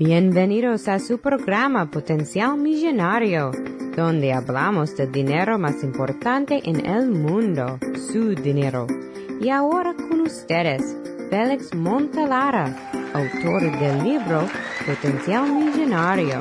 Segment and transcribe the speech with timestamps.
[0.00, 3.50] Bienvenidos a su programa Potencial Millonario,
[3.94, 7.78] donde hablamos del dinero más importante en el mundo,
[8.10, 8.86] su dinero.
[9.42, 10.96] Y ahora con ustedes,
[11.28, 14.48] Félix Montelara, autor del libro
[14.86, 16.40] Potencial Millonario.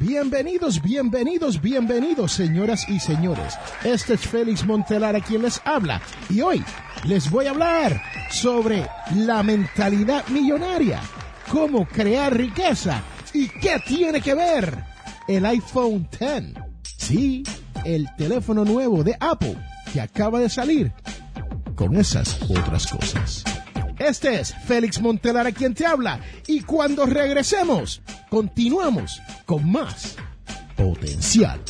[0.00, 3.58] Bienvenidos, bienvenidos, bienvenidos, señoras y señores.
[3.84, 6.64] Este es Félix Montelara quien les habla y hoy
[7.04, 8.00] les voy a hablar
[8.30, 11.00] sobre la mentalidad millonaria,
[11.50, 14.84] cómo crear riqueza y qué tiene que ver
[15.26, 16.54] el iPhone X.
[16.96, 17.42] Sí,
[17.84, 19.56] el teléfono nuevo de Apple
[19.92, 20.92] que acaba de salir
[21.74, 23.44] con esas otras cosas.
[23.98, 30.16] Este es Félix Montelara quien te habla y cuando regresemos continuamos con más
[30.76, 31.60] potencial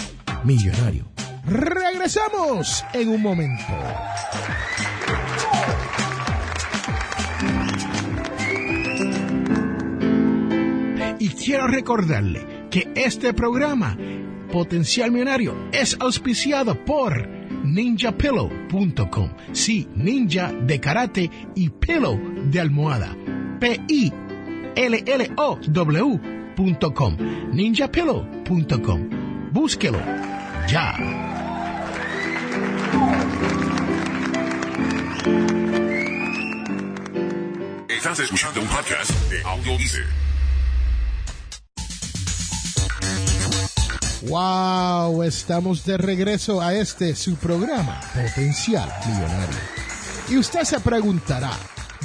[0.44, 1.06] millonario.
[1.46, 3.64] Regresamos en un momento.
[11.34, 13.96] Quiero recordarle que este programa,
[14.52, 17.28] Potencial Millonario, es auspiciado por
[17.64, 19.30] ninjapillow.com.
[19.52, 22.18] Sí, ninja de karate y pillow
[22.50, 23.16] de almohada.
[23.60, 24.36] P-I-L-L-O-W.com.
[27.52, 29.08] ninjapillow.com.
[29.52, 29.98] Búsquelo
[30.68, 30.94] ya.
[44.22, 49.56] Wow, estamos de regreso a este su programa Potencial Millonario.
[50.28, 51.52] Y usted se preguntará,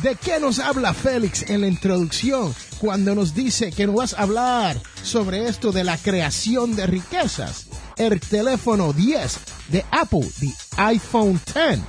[0.03, 4.22] ¿de qué nos habla Félix en la introducción cuando nos dice que nos vas a
[4.22, 7.66] hablar sobre esto de la creación de riquezas?
[7.97, 9.39] El teléfono 10
[9.70, 11.80] de Apple, the iPhone 10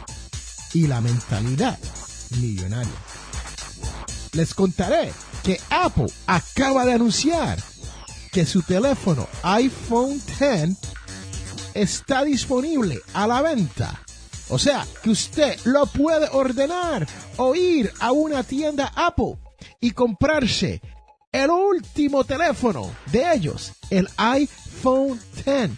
[0.72, 1.78] y la mentalidad
[2.40, 2.92] millonaria.
[4.32, 7.58] Les contaré que Apple acaba de anunciar
[8.34, 10.76] que su teléfono iPhone X
[11.72, 14.02] está disponible a la venta.
[14.48, 19.38] O sea, que usted lo puede ordenar o ir a una tienda Apple
[19.80, 20.80] y comprarse
[21.30, 25.70] el último teléfono de ellos, el iPhone X,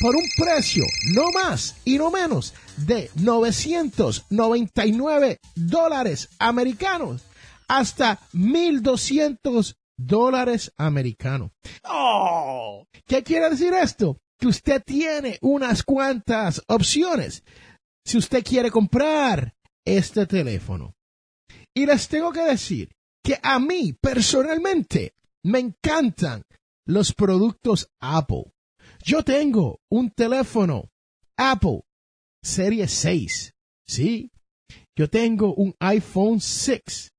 [0.00, 0.82] por un precio
[1.14, 7.22] no más y no menos de 999 dólares americanos
[7.68, 11.52] hasta 1200 dólares americanos.
[11.84, 14.18] Oh, ¿Qué quiere decir esto?
[14.38, 17.44] Que usted tiene unas cuantas opciones
[18.04, 20.94] si usted quiere comprar este teléfono.
[21.74, 26.42] Y les tengo que decir que a mí personalmente me encantan
[26.86, 28.52] los productos Apple.
[29.02, 30.90] Yo tengo un teléfono
[31.36, 31.82] Apple
[32.42, 33.54] Serie 6.
[33.86, 34.30] Sí.
[34.96, 37.13] Yo tengo un iPhone 6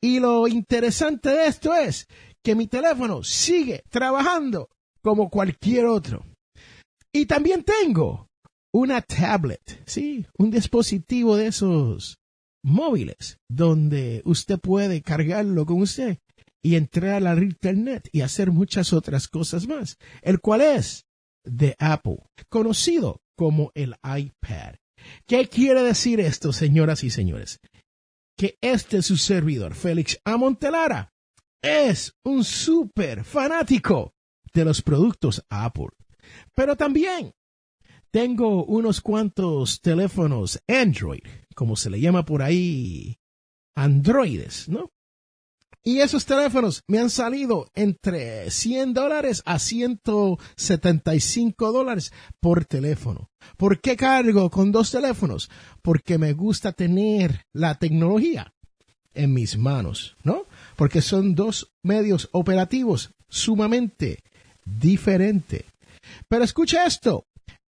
[0.00, 2.06] y lo interesante de esto es
[2.44, 4.68] que mi teléfono sigue trabajando
[5.02, 6.24] como cualquier otro.
[7.12, 8.28] Y también tengo
[8.72, 12.18] una tablet, sí, un dispositivo de esos
[12.62, 16.18] móviles donde usted puede cargarlo con usted
[16.62, 21.06] y entrar a la internet y hacer muchas otras cosas más, el cual es
[21.44, 24.74] de Apple, conocido como el iPad.
[25.26, 27.60] ¿Qué quiere decir esto, señoras y señores?
[28.38, 31.12] Que este su servidor, Félix Amontelara,
[31.60, 34.14] es un súper fanático
[34.54, 35.88] de los productos Apple.
[36.54, 37.34] Pero también
[38.12, 41.24] tengo unos cuantos teléfonos Android,
[41.56, 43.18] como se le llama por ahí,
[43.74, 44.92] androides, ¿no?
[45.88, 53.30] Y esos teléfonos me han salido entre 100 dólares a 175 dólares por teléfono.
[53.56, 55.48] ¿Por qué cargo con dos teléfonos?
[55.80, 58.52] Porque me gusta tener la tecnología
[59.14, 60.42] en mis manos, ¿no?
[60.76, 64.22] Porque son dos medios operativos sumamente
[64.66, 65.64] diferentes.
[66.28, 67.24] Pero escucha esto.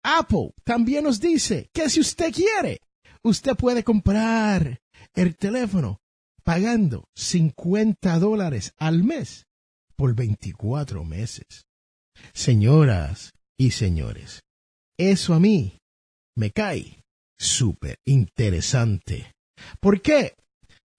[0.03, 2.79] Apple también nos dice que si usted quiere,
[3.23, 4.79] usted puede comprar
[5.13, 5.99] el teléfono
[6.45, 9.47] pagando 50 dólares al mes
[9.95, 11.65] por 24 meses.
[12.33, 14.41] Señoras y señores,
[14.97, 15.79] eso a mí
[16.37, 17.03] me cae
[17.37, 19.33] súper interesante.
[19.79, 20.35] ¿Por qué?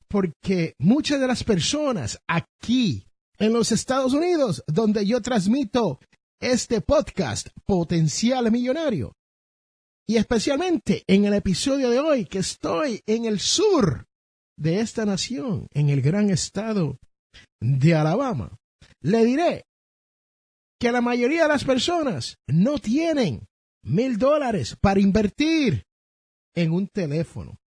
[0.08, 3.06] Porque muchas de las personas aquí
[3.38, 6.00] en los Estados Unidos, donde yo transmito
[6.40, 9.12] este podcast Potencial Millonario,
[10.08, 14.05] y especialmente en el episodio de hoy que estoy en el sur
[14.56, 16.98] de esta nación, en el gran estado
[17.60, 18.56] de Alabama,
[19.00, 19.64] le diré
[20.78, 23.46] que la mayoría de las personas no tienen
[23.82, 25.84] mil dólares para invertir
[26.54, 27.58] en un teléfono.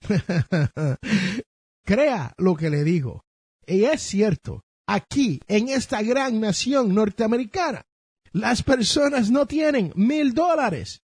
[1.84, 3.22] Crea lo que le digo.
[3.66, 7.84] y es cierto, aquí, en esta gran nación norteamericana,
[8.32, 11.02] las personas no tienen mil dólares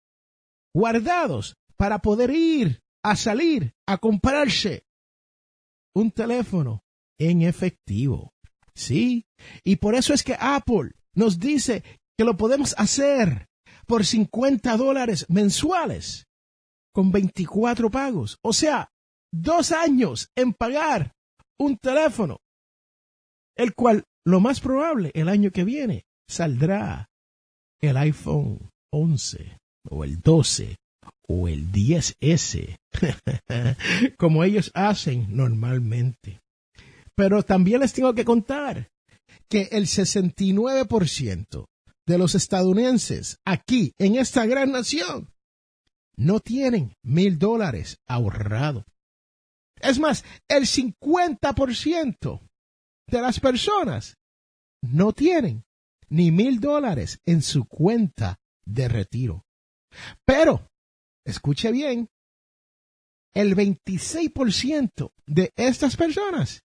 [0.74, 4.84] guardados para poder ir a salir a comprarse
[5.98, 6.84] un teléfono
[7.20, 8.34] en efectivo.
[8.76, 9.26] Sí,
[9.64, 11.84] y por eso es que Apple nos dice
[12.18, 13.48] que lo podemos hacer
[13.88, 16.28] por 50 dólares mensuales
[16.94, 18.38] con 24 pagos.
[18.44, 18.90] O sea,
[19.32, 21.14] dos años en pagar
[21.60, 22.38] un teléfono,
[23.56, 27.10] el cual lo más probable el año que viene saldrá
[27.82, 29.58] el iPhone 11
[29.90, 30.76] o el 12
[31.28, 32.78] o el 10S,
[34.18, 36.42] como ellos hacen normalmente.
[37.16, 38.90] Pero también les tengo que contar
[39.50, 41.66] que el 69%
[42.06, 45.30] de los estadounidenses aquí en esta gran nación
[46.16, 48.86] no tienen mil dólares ahorrado.
[49.80, 52.42] Es más, el 50%
[53.08, 54.18] de las personas
[54.82, 55.66] no tienen
[56.10, 59.46] ni mil dólares en su cuenta de retiro.
[60.26, 60.68] Pero,
[61.28, 62.10] escuche bien,
[63.36, 66.64] el 26% de estas personas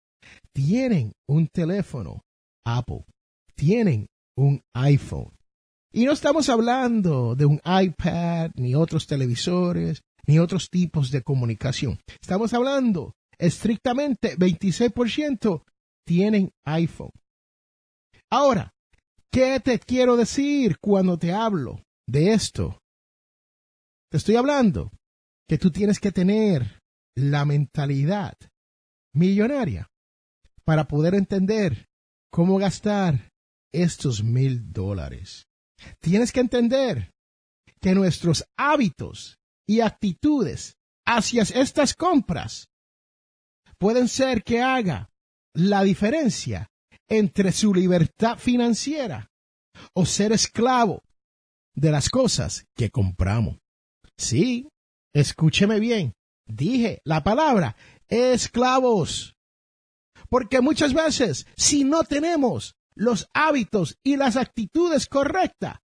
[0.53, 2.23] tienen un teléfono
[2.65, 3.05] Apple,
[3.55, 4.07] tienen
[4.37, 5.35] un iPhone.
[5.93, 11.99] Y no estamos hablando de un iPad, ni otros televisores, ni otros tipos de comunicación.
[12.21, 15.65] Estamos hablando estrictamente 26%
[16.07, 17.11] tienen iPhone.
[18.31, 18.73] Ahora,
[19.31, 22.82] ¿qué te quiero decir cuando te hablo de esto?
[24.13, 24.93] Te estoy hablando
[25.49, 26.83] que tú tienes que tener
[27.17, 28.37] la mentalidad
[29.15, 29.89] millonaria
[30.67, 31.87] para poder entender
[32.31, 33.31] cómo gastar
[33.73, 35.47] estos mil dólares.
[35.99, 37.11] Tienes que entender
[37.81, 40.75] que nuestros hábitos y actitudes
[41.07, 42.67] hacia estas compras
[43.79, 45.09] pueden ser que haga
[45.55, 46.69] la diferencia
[47.09, 49.31] entre su libertad financiera
[49.95, 51.03] o ser esclavo
[51.75, 53.62] de las cosas que compramos.
[54.23, 54.69] Sí,
[55.13, 56.15] escúcheme bien,
[56.47, 57.75] dije la palabra
[58.09, 59.35] esclavos.
[60.29, 65.81] Porque muchas veces, si no tenemos los hábitos y las actitudes correctas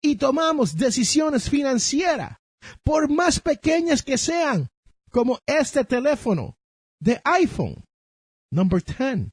[0.00, 2.38] y tomamos decisiones financieras,
[2.84, 4.68] por más pequeñas que sean,
[5.10, 6.56] como este teléfono
[7.00, 7.84] de iPhone
[8.52, 9.30] number 10.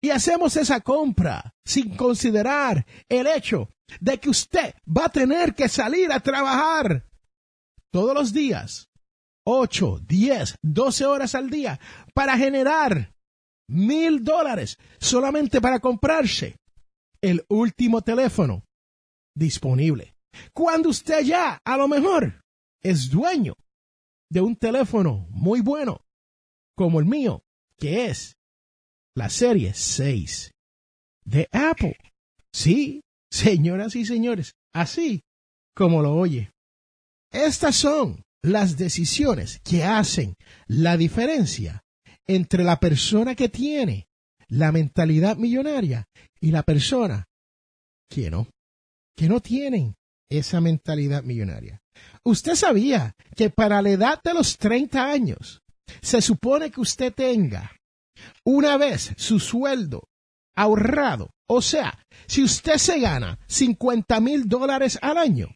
[0.00, 3.68] Y hacemos esa compra sin considerar el hecho
[4.00, 7.11] de que usted va a tener que salir a trabajar
[7.92, 8.88] todos los días,
[9.46, 11.78] 8, 10, 12 horas al día,
[12.14, 13.12] para generar
[13.68, 16.56] mil dólares solamente para comprarse
[17.20, 18.64] el último teléfono
[19.36, 20.14] disponible.
[20.52, 22.40] Cuando usted ya, a lo mejor,
[22.82, 23.54] es dueño
[24.30, 26.00] de un teléfono muy bueno,
[26.76, 27.42] como el mío,
[27.78, 28.34] que es
[29.14, 30.50] la serie 6
[31.24, 31.98] de Apple.
[32.52, 35.22] Sí, señoras y señores, así
[35.74, 36.50] como lo oye.
[37.32, 40.34] Estas son las decisiones que hacen
[40.66, 41.82] la diferencia
[42.26, 44.06] entre la persona que tiene
[44.48, 46.06] la mentalidad millonaria
[46.40, 47.24] y la persona
[48.10, 48.48] que no,
[49.16, 49.94] que no tienen
[50.28, 51.80] esa mentalidad millonaria.
[52.22, 55.62] Usted sabía que para la edad de los 30 años
[56.02, 57.72] se supone que usted tenga
[58.44, 60.04] una vez su sueldo
[60.54, 61.30] ahorrado.
[61.48, 65.48] O sea, si usted se gana 50 mil dólares al año,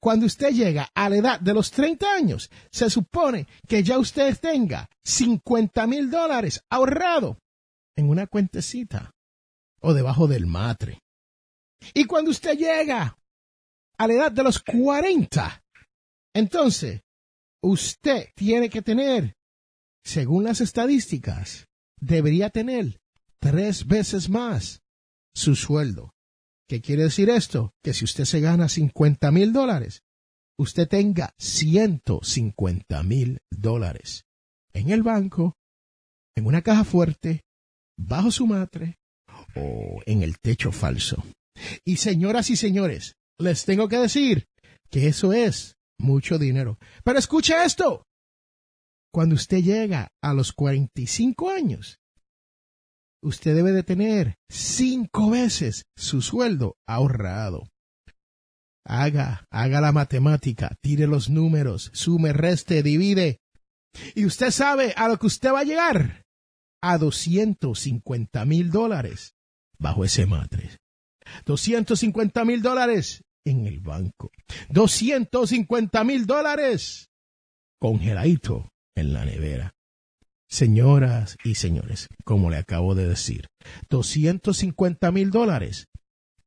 [0.00, 4.38] cuando usted llega a la edad de los 30 años, se supone que ya usted
[4.38, 7.38] tenga 50 mil dólares ahorrado
[7.96, 9.12] en una cuentecita
[9.80, 11.00] o debajo del matre.
[11.94, 13.16] Y cuando usted llega
[13.96, 15.62] a la edad de los 40,
[16.34, 17.02] entonces
[17.62, 19.34] usted tiene que tener,
[20.04, 21.66] según las estadísticas,
[22.00, 23.00] debería tener
[23.40, 24.80] tres veces más
[25.34, 26.12] su sueldo.
[26.68, 27.72] ¿Qué quiere decir esto?
[27.82, 30.02] Que si usted se gana 50 mil dólares,
[30.58, 34.26] usted tenga 150 mil dólares
[34.74, 35.56] en el banco,
[36.36, 37.42] en una caja fuerte,
[37.96, 38.98] bajo su matre
[39.56, 41.24] o en el techo falso.
[41.84, 44.46] Y señoras y señores, les tengo que decir
[44.90, 46.78] que eso es mucho dinero.
[47.02, 48.04] Pero escuche esto.
[49.10, 51.98] Cuando usted llega a los 45 años,
[53.22, 57.68] usted debe de tener cinco veces su sueldo ahorrado.
[58.84, 63.40] Haga, haga la matemática, tire los números, sume, reste, divide.
[64.14, 66.24] Y usted sabe a lo que usted va a llegar.
[66.82, 69.34] A 250 mil dólares
[69.78, 70.78] bajo ese matres.
[71.44, 74.30] 250 mil dólares en el banco.
[74.70, 77.10] 250 mil dólares
[77.80, 79.74] congeladito en la nevera.
[80.50, 83.46] Señoras y señores, como le acabo de decir,
[83.90, 85.88] 250 mil dólares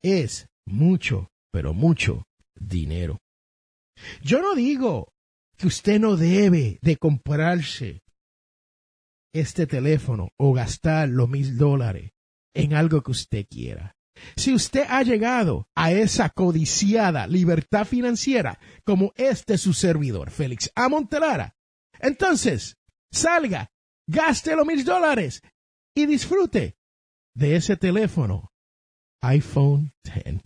[0.02, 2.24] es mucho, pero mucho
[2.56, 3.20] dinero.
[4.24, 5.12] Yo no digo
[5.58, 8.02] que usted no debe de comprarse
[9.34, 12.12] este teléfono o gastar los mil dólares
[12.56, 13.96] en algo que usted quiera.
[14.36, 20.90] Si usted ha llegado a esa codiciada libertad financiera como este su servidor, Félix A.
[20.90, 21.56] Montelara,
[22.00, 22.76] entonces
[23.12, 23.71] salga
[24.12, 25.42] gaste los mil dólares
[25.96, 26.76] y disfrute
[27.34, 28.52] de ese teléfono
[29.22, 30.42] iPhone X.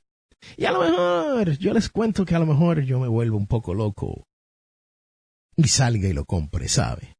[0.58, 3.48] Y a lo mejor, yo les cuento que a lo mejor yo me vuelvo un
[3.48, 4.28] poco loco
[5.56, 7.16] y salga y lo compre, ¿sabe?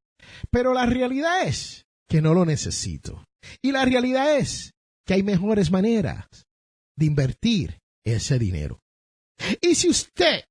[0.50, 3.24] Pero la realidad es que no lo necesito.
[3.62, 4.74] Y la realidad es
[5.04, 6.26] que hay mejores maneras
[6.96, 8.80] de invertir ese dinero.
[9.60, 10.44] Y si usted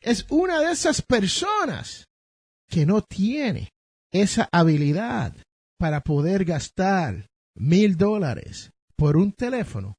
[0.00, 2.08] es una de esas personas
[2.68, 3.72] que no tiene
[4.12, 5.34] esa habilidad
[5.78, 9.96] para poder gastar mil dólares por un teléfono,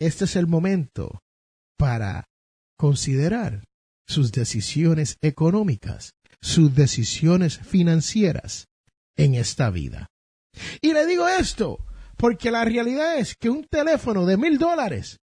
[0.00, 1.20] este es el momento
[1.76, 2.26] para
[2.76, 3.64] considerar
[4.06, 8.66] sus decisiones económicas, sus decisiones financieras
[9.16, 10.08] en esta vida.
[10.80, 11.84] Y le digo esto
[12.16, 15.18] porque la realidad es que un teléfono de mil dólares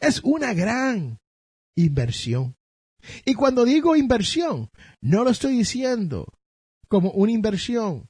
[0.00, 1.18] es una gran
[1.76, 2.56] inversión.
[3.24, 6.26] Y cuando digo inversión, no lo estoy diciendo
[6.88, 8.08] como una inversión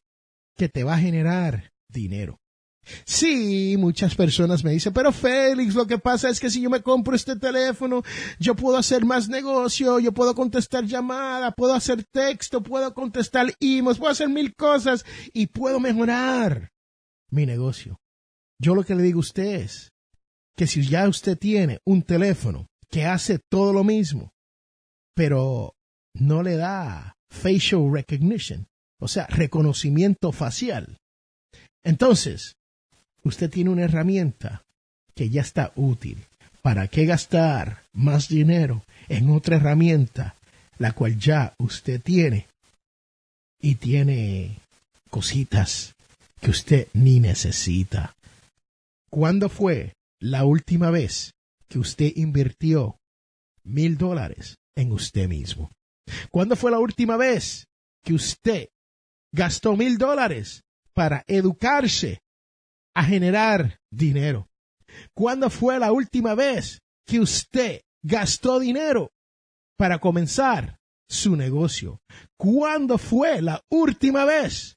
[0.57, 2.41] que te va a generar dinero.
[3.05, 6.83] Sí, muchas personas me dicen, pero Félix, lo que pasa es que si yo me
[6.83, 8.03] compro este teléfono,
[8.39, 13.99] yo puedo hacer más negocio, yo puedo contestar llamadas, puedo hacer texto, puedo contestar emails,
[13.99, 16.71] puedo hacer mil cosas y puedo mejorar
[17.31, 18.01] mi negocio.
[18.59, 19.93] Yo lo que le digo a usted es
[20.57, 24.33] que si ya usted tiene un teléfono que hace todo lo mismo,
[25.15, 25.75] pero
[26.15, 28.67] no le da facial recognition,
[29.01, 30.99] o sea, reconocimiento facial.
[31.85, 32.57] Entonces,
[33.23, 34.63] usted tiene una herramienta
[35.15, 36.19] que ya está útil.
[36.63, 40.35] ¿Para qué gastar más dinero en otra herramienta,
[40.79, 42.47] la cual ya usted tiene
[43.61, 44.59] y tiene
[45.11, 45.95] cositas
[46.41, 48.15] que usted ni necesita?
[49.11, 51.33] ¿Cuándo fue la última vez
[51.69, 52.97] que usted invirtió
[53.65, 55.71] mil dólares en usted mismo?
[56.31, 57.69] ¿Cuándo fue la última vez
[58.05, 58.69] que usted
[59.33, 62.23] gastó mil dólares para educarse
[62.95, 64.49] a generar dinero?
[65.15, 69.13] ¿Cuándo fue la última vez que usted gastó dinero
[69.77, 72.01] para comenzar su negocio?
[72.37, 74.77] ¿Cuándo fue la última vez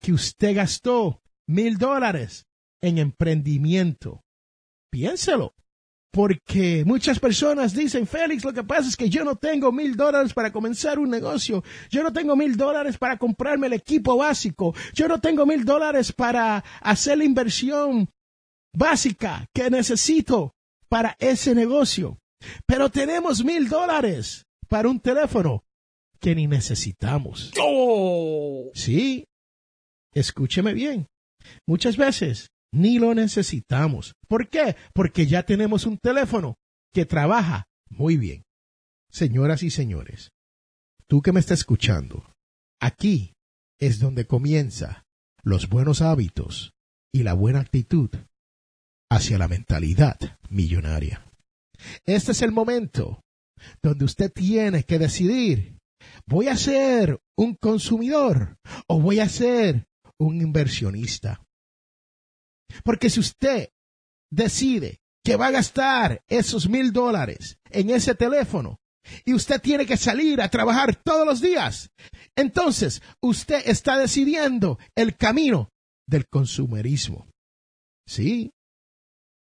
[0.00, 2.46] que usted gastó mil dólares
[2.82, 4.22] en emprendimiento?
[4.90, 5.54] Piénselo.
[6.12, 10.34] Porque muchas personas dicen, Félix, lo que pasa es que yo no tengo mil dólares
[10.34, 11.64] para comenzar un negocio.
[11.90, 14.74] Yo no tengo mil dólares para comprarme el equipo básico.
[14.92, 18.10] Yo no tengo mil dólares para hacer la inversión
[18.74, 20.52] básica que necesito
[20.90, 22.18] para ese negocio.
[22.66, 25.64] Pero tenemos mil dólares para un teléfono
[26.20, 27.52] que ni necesitamos.
[27.58, 28.70] ¡Oh!
[28.74, 29.24] Sí,
[30.12, 31.06] escúcheme bien.
[31.66, 34.14] Muchas veces ni lo necesitamos.
[34.28, 34.76] ¿Por qué?
[34.94, 36.56] Porque ya tenemos un teléfono
[36.92, 38.44] que trabaja muy bien.
[39.10, 40.30] Señoras y señores,
[41.06, 42.34] tú que me estás escuchando,
[42.80, 43.34] aquí
[43.78, 45.04] es donde comienza
[45.42, 46.72] los buenos hábitos
[47.12, 48.10] y la buena actitud
[49.10, 50.16] hacia la mentalidad
[50.48, 51.30] millonaria.
[52.06, 53.20] Este es el momento
[53.82, 55.78] donde usted tiene que decidir,
[56.26, 59.86] ¿voy a ser un consumidor o voy a ser
[60.18, 61.42] un inversionista?
[62.84, 63.70] Porque si usted
[64.30, 68.80] decide que va a gastar esos mil dólares en ese teléfono
[69.24, 71.90] y usted tiene que salir a trabajar todos los días,
[72.36, 75.70] entonces usted está decidiendo el camino
[76.06, 77.28] del consumerismo.
[78.06, 78.52] Sí,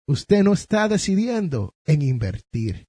[0.07, 2.87] usted no está decidiendo en invertir.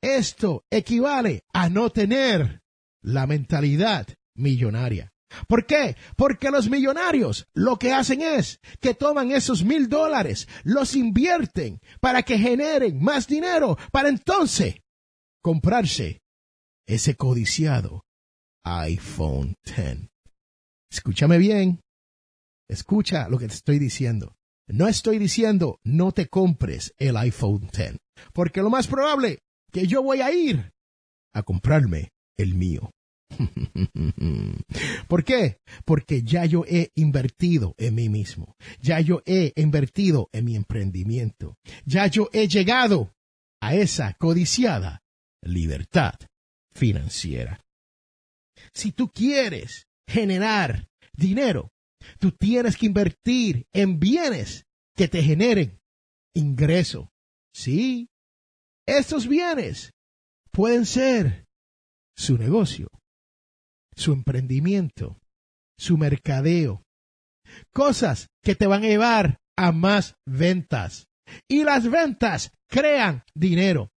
[0.00, 2.60] Esto equivale a no tener
[3.02, 5.12] la mentalidad millonaria.
[5.46, 5.96] ¿Por qué?
[6.16, 12.22] Porque los millonarios lo que hacen es que toman esos mil dólares, los invierten para
[12.22, 14.76] que generen más dinero, para entonces
[15.42, 16.22] comprarse
[16.86, 18.04] ese codiciado
[18.64, 20.08] iPhone X.
[20.90, 21.80] Escúchame bien.
[22.68, 24.36] Escucha lo que te estoy diciendo.
[24.66, 27.96] No estoy diciendo no te compres el iPhone X,
[28.34, 29.38] porque lo más probable
[29.72, 30.72] que yo voy a ir
[31.34, 32.90] a comprarme el mío.
[35.08, 35.58] ¿Por qué?
[35.84, 41.56] Porque ya yo he invertido en mí mismo, ya yo he invertido en mi emprendimiento,
[41.84, 43.14] ya yo he llegado
[43.60, 45.02] a esa codiciada
[45.42, 46.14] libertad
[46.74, 47.60] financiera.
[48.72, 51.70] Si tú quieres generar dinero,
[52.18, 54.66] tú tienes que invertir en bienes
[54.96, 55.80] que te generen
[56.34, 57.10] ingreso.
[57.52, 58.08] Sí,
[58.86, 59.92] estos bienes
[60.50, 61.46] pueden ser
[62.16, 62.88] su negocio,
[63.98, 65.20] su emprendimiento,
[65.76, 66.84] su mercadeo,
[67.72, 71.08] cosas que te van a llevar a más ventas.
[71.48, 73.90] Y las ventas crean dinero.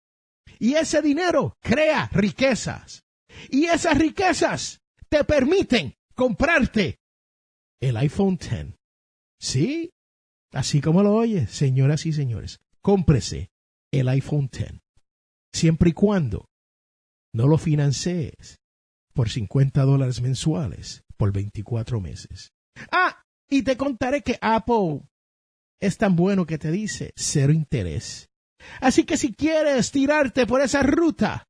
[0.59, 3.03] Y ese dinero crea riquezas.
[3.49, 6.99] Y esas riquezas te permiten comprarte
[7.79, 8.75] el iPhone X.
[9.39, 9.91] Sí,
[10.51, 13.49] así como lo oyes, señoras y señores, cómprese
[13.91, 14.79] el iPhone X.
[15.53, 16.49] Siempre y cuando
[17.33, 18.60] no lo financies
[19.13, 22.51] por 50 dólares mensuales por 24 meses.
[22.91, 25.01] Ah, y te contaré que Apple
[25.79, 28.29] es tan bueno que te dice cero interés.
[28.79, 31.47] Así que si quieres tirarte por esa ruta,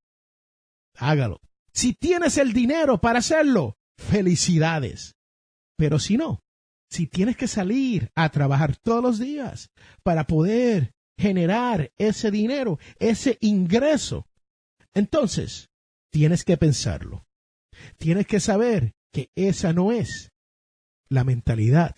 [0.98, 1.40] hágalo.
[1.74, 5.16] Si tienes el dinero para hacerlo, felicidades.
[5.78, 6.40] Pero si no,
[6.90, 9.70] si tienes que salir a trabajar todos los días
[10.04, 14.28] para poder generar ese dinero, ese ingreso,
[14.94, 15.70] entonces
[16.12, 17.24] tienes que pensarlo.
[17.98, 20.32] Tienes que saber que esa no es
[21.10, 21.96] la mentalidad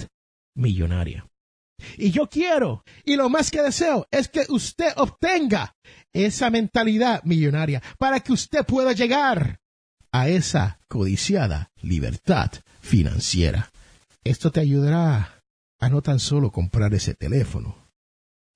[0.56, 1.28] millonaria.
[1.98, 5.76] Y yo quiero, y lo más que deseo, es que usted obtenga
[6.14, 9.60] esa mentalidad millonaria para que usted pueda llegar
[10.12, 13.72] a esa codiciada libertad financiera.
[14.24, 15.42] Esto te ayudará
[15.80, 17.76] a no tan solo comprar ese teléfono,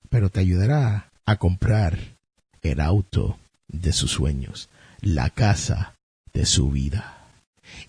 [0.10, 2.18] pero te ayudará a comprar
[2.62, 4.70] el auto de sus sueños,
[5.02, 5.96] la casa
[6.32, 7.17] de su vida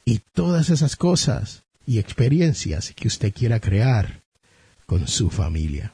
[0.04, 4.22] y todas esas cosas y experiencias que usted quiera crear
[4.86, 5.92] con su familia.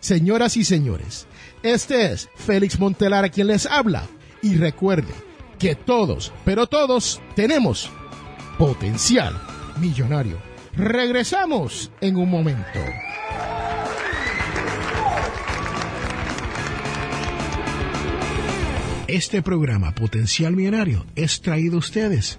[0.00, 1.26] Señoras y señores,
[1.62, 4.06] este es Félix Montelar a quien les habla
[4.42, 5.12] y recuerde
[5.58, 7.90] que todos, pero todos tenemos
[8.58, 9.34] potencial
[9.80, 10.38] millonario.
[10.76, 12.78] Regresamos en un momento.
[19.08, 22.38] Este programa Potencial Millonario es traído a ustedes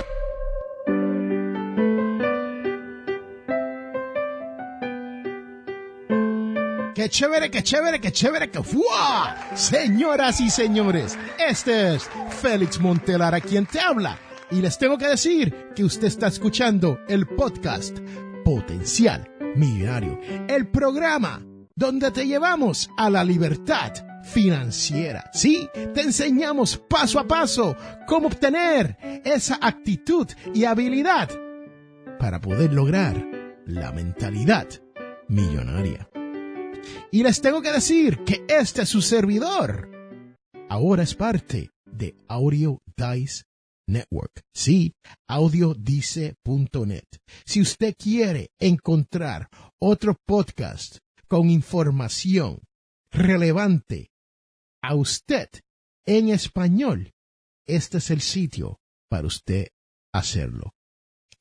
[6.93, 9.37] ¡Qué chévere, qué chévere, qué chévere, qué ¡fua!
[9.55, 12.09] Señoras y señores, este es
[12.41, 14.19] Félix Montelar a quien te habla.
[14.51, 17.97] Y les tengo que decir que usted está escuchando el podcast
[18.43, 21.41] Potencial Millonario, el programa
[21.75, 23.93] donde te llevamos a la libertad
[24.25, 25.29] financiera.
[25.31, 27.75] Sí, te enseñamos paso a paso
[28.05, 31.29] cómo obtener esa actitud y habilidad
[32.19, 33.25] para poder lograr
[33.65, 34.67] la mentalidad
[35.29, 36.09] millonaria.
[37.11, 39.89] Y les tengo que decir que este es su servidor.
[40.69, 43.43] Ahora es parte de Audio Dice
[43.87, 44.41] Network.
[44.53, 44.93] Sí,
[45.27, 47.07] audiodice.net.
[47.45, 52.61] Si usted quiere encontrar otro podcast con información
[53.11, 54.11] relevante
[54.81, 55.49] a usted
[56.05, 57.11] en español,
[57.67, 59.67] este es el sitio para usted
[60.13, 60.71] hacerlo.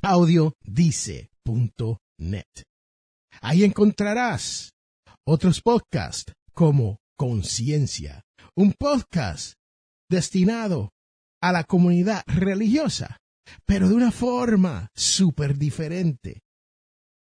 [0.03, 2.45] audiodice.net.
[3.43, 4.73] Ahí encontrarás
[5.31, 8.25] otros podcasts como Conciencia,
[8.57, 9.55] un podcast
[10.11, 10.91] destinado
[11.41, 13.17] a la comunidad religiosa,
[13.65, 16.41] pero de una forma súper diferente,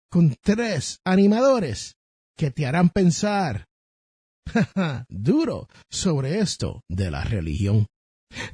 [0.10, 1.94] con tres animadores
[2.36, 3.66] que te harán pensar
[5.08, 7.86] duro sobre esto de la religión.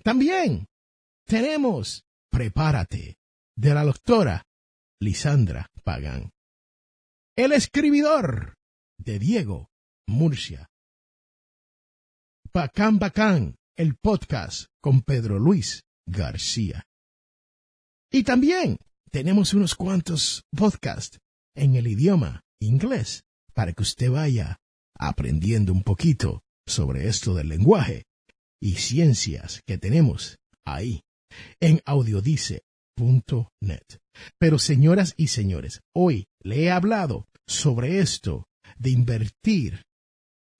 [0.03, 0.65] También
[1.25, 3.15] tenemos Prepárate
[3.55, 4.43] de la doctora
[4.99, 6.31] Lisandra Pagán.
[7.37, 8.56] El escribidor
[8.97, 9.69] de Diego
[10.07, 10.69] Murcia.
[12.53, 16.83] Bacán Bacán, el podcast con Pedro Luis García.
[18.11, 18.77] Y también
[19.11, 21.19] tenemos unos cuantos podcasts
[21.55, 24.57] en el idioma inglés para que usted vaya
[24.97, 28.05] aprendiendo un poquito sobre esto del lenguaje
[28.61, 31.01] y ciencias que tenemos ahí
[31.59, 32.61] en audiodice.net.
[34.39, 39.85] Pero señoras y señores, hoy le he hablado sobre esto de invertir,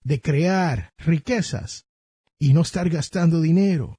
[0.02, 1.86] de crear riquezas
[2.38, 3.98] y no estar gastando dinero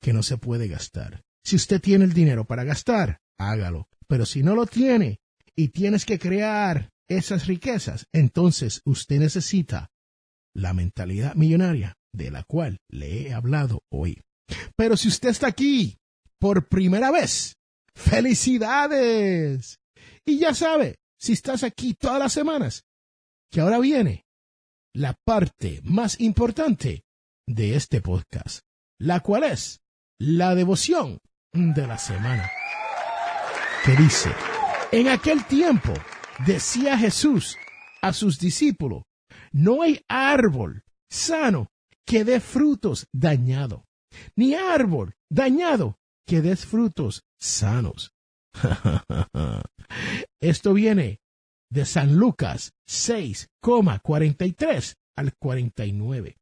[0.00, 1.22] que no se puede gastar.
[1.44, 3.88] Si usted tiene el dinero para gastar, hágalo.
[4.06, 5.20] Pero si no lo tiene
[5.54, 9.90] y tienes que crear esas riquezas, entonces usted necesita
[10.54, 14.22] la mentalidad millonaria de la cual le he hablado hoy.
[14.76, 15.98] Pero si usted está aquí
[16.38, 17.56] por primera vez,
[17.94, 19.78] felicidades.
[20.24, 22.84] Y ya sabe, si estás aquí todas las semanas,
[23.50, 24.26] que ahora viene
[24.94, 27.04] la parte más importante
[27.46, 28.60] de este podcast,
[28.98, 29.80] la cual es
[30.18, 31.20] la devoción
[31.52, 32.50] de la semana.
[33.84, 34.30] Que dice,
[34.92, 35.92] en aquel tiempo
[36.44, 37.56] decía Jesús
[38.02, 39.04] a sus discípulos,
[39.52, 41.70] no hay árbol sano
[42.04, 43.84] que dé frutos dañado,
[44.36, 48.12] ni árbol dañado que dé frutos sanos.
[50.40, 51.20] Esto viene
[51.70, 56.36] de San Lucas 6,43 al 49.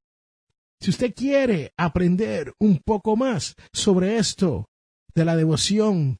[0.80, 4.68] Si usted quiere aprender un poco más sobre esto
[5.14, 6.18] de la devoción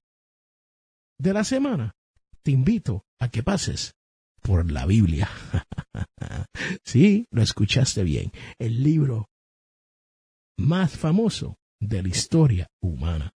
[1.19, 1.95] de la semana,
[2.43, 3.95] te invito a que pases
[4.43, 5.29] por la Biblia.
[6.85, 8.33] sí, lo escuchaste bien.
[8.59, 9.29] El libro
[10.59, 13.33] más famoso de la historia humana,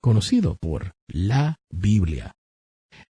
[0.00, 2.32] conocido por la Biblia.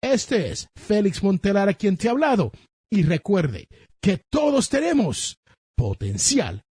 [0.02, 2.52] Este es Félix Montelar a quien te ha hablado.
[2.92, 3.68] Y recuerde
[4.02, 5.38] que todos tenemos
[5.76, 6.64] potencial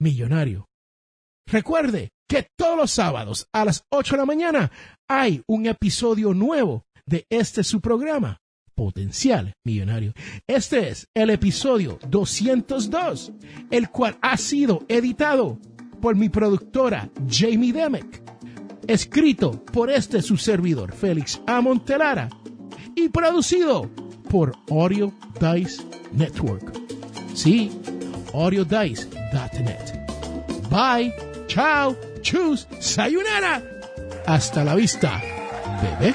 [0.00, 0.66] millonario.
[1.46, 4.72] Recuerde que todos los sábados a las 8 de la mañana
[5.08, 8.38] hay un episodio nuevo de este su programa,
[8.74, 10.12] Potencial Millonario.
[10.46, 13.32] Este es el episodio 202,
[13.70, 15.58] el cual ha sido editado
[16.00, 18.22] por mi productora Jamie Demek,
[18.88, 21.60] escrito por este su servidor Félix A.
[21.60, 22.28] Montelara
[22.94, 23.88] y producido
[24.30, 26.72] por Audio Dice Network.
[27.34, 27.70] Sí,
[28.34, 29.92] audiodice.net.
[30.70, 31.14] Bye,
[31.46, 33.62] chao, chus, sayonara.
[34.26, 35.20] Hasta la vista,
[35.82, 36.14] bebé.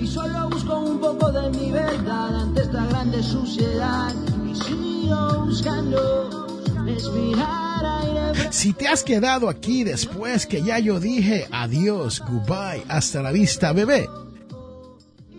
[0.00, 4.14] Y solo busco un poco de mi verdad ante esta grande suciedad.
[4.46, 8.52] Y sigo buscando respirar aire.
[8.52, 13.72] Si te has quedado aquí después que ya yo dije adiós, goodbye, hasta la vista,
[13.72, 14.08] bebé.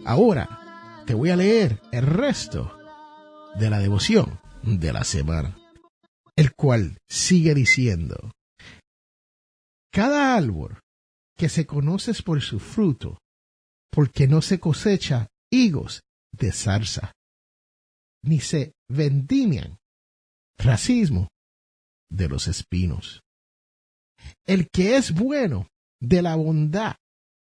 [0.06, 0.60] Ahora
[1.06, 2.72] te voy a leer el resto
[3.56, 5.58] de la devoción de la semana,
[6.36, 8.32] el cual sigue diciendo,
[9.92, 10.80] cada árbol
[11.38, 13.18] que se conoce por su fruto,
[13.92, 17.14] porque no se cosecha higos de zarza,
[18.24, 19.80] ni se vendimian
[20.58, 21.30] racismo
[22.10, 23.22] de los espinos.
[24.46, 25.70] El que es bueno
[26.02, 26.96] de la bondad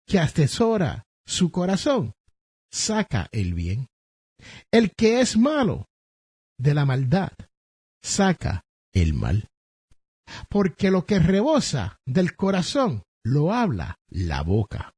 [0.06, 2.14] que atesora su corazón,
[2.70, 3.88] saca el bien.
[4.70, 5.86] El que es malo
[6.58, 7.32] de la maldad,
[8.02, 9.48] saca el mal.
[10.48, 14.94] Porque lo que rebosa del corazón lo habla la boca.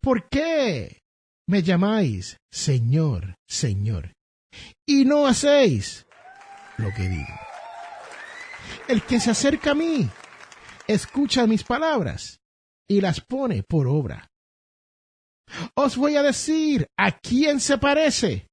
[0.00, 1.00] ¿Por qué
[1.48, 4.12] me llamáis Señor, Señor?
[4.86, 6.06] Y no hacéis
[6.78, 7.34] lo que digo.
[8.88, 10.08] El que se acerca a mí,
[10.86, 12.40] escucha mis palabras
[12.88, 14.28] y las pone por obra.
[15.74, 18.46] Os voy a decir a quién se parece.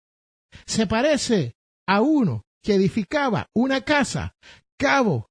[0.65, 1.53] Se parece
[1.87, 4.33] a uno que edificaba una casa,
[4.77, 5.27] cabo,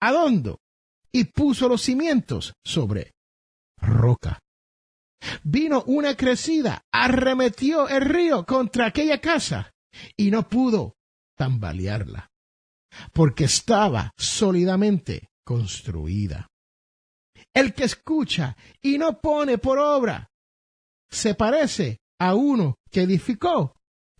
[0.00, 0.58] adondo,
[1.12, 3.12] y puso los cimientos sobre
[3.80, 4.38] roca.
[5.42, 9.72] Vino una crecida, arremetió el río contra aquella casa
[10.16, 10.96] y no pudo
[11.36, 12.30] tambalearla,
[13.12, 16.48] porque estaba sólidamente construida.
[17.52, 20.30] El que escucha y no pone por obra
[21.08, 23.74] se parece a uno que edificó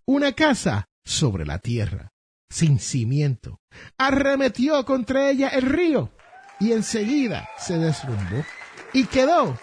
[0.06, 2.10] una casa sobre la tierra,
[2.50, 3.60] sin cimiento.
[3.96, 6.10] Arremetió contra ella el río
[6.58, 8.44] y enseguida se desrumbó
[8.92, 9.56] y quedó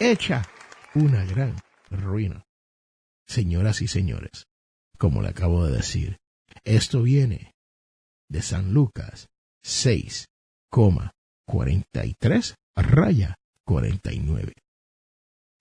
[0.00, 0.42] hecha
[0.94, 1.56] una gran
[1.90, 2.46] ruina.
[3.26, 4.46] Señoras y señores,
[4.98, 6.18] como le acabo de decir,
[6.62, 7.52] esto viene
[8.28, 9.26] de San Lucas
[9.64, 14.52] 6,43 raya 49.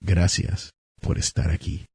[0.02, 1.88] Gracias por estar aquí.